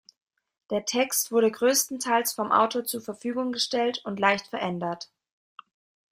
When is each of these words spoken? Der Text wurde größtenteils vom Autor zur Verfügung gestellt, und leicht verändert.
Der 0.71 0.83
Text 0.83 1.31
wurde 1.31 1.51
größtenteils 1.51 2.33
vom 2.33 2.51
Autor 2.51 2.83
zur 2.85 3.01
Verfügung 3.03 3.51
gestellt, 3.51 4.01
und 4.03 4.19
leicht 4.19 4.47
verändert. 4.47 5.11